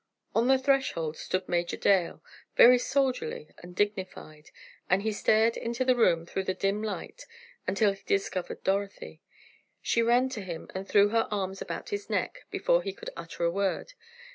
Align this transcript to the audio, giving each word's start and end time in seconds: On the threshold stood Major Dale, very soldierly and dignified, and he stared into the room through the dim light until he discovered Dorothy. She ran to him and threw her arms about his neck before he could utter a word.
On 0.33 0.47
the 0.47 0.57
threshold 0.57 1.15
stood 1.15 1.47
Major 1.47 1.77
Dale, 1.77 2.23
very 2.57 2.79
soldierly 2.79 3.49
and 3.59 3.75
dignified, 3.75 4.49
and 4.89 5.03
he 5.03 5.11
stared 5.13 5.55
into 5.55 5.85
the 5.85 5.95
room 5.95 6.25
through 6.25 6.45
the 6.45 6.55
dim 6.55 6.81
light 6.81 7.27
until 7.67 7.91
he 7.93 8.01
discovered 8.07 8.63
Dorothy. 8.63 9.21
She 9.79 10.01
ran 10.01 10.27
to 10.29 10.41
him 10.41 10.71
and 10.73 10.87
threw 10.89 11.09
her 11.09 11.27
arms 11.29 11.61
about 11.61 11.89
his 11.89 12.09
neck 12.09 12.45
before 12.49 12.81
he 12.81 12.93
could 12.93 13.11
utter 13.15 13.43
a 13.43 13.51
word. 13.51 13.93